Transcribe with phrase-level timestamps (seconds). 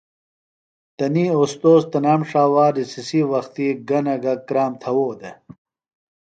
[0.97, 5.37] تنی اوستوذ تنام ݜاوا رِسسی وختی گہ نہ گہ کرام تھوؤ دےۡ۔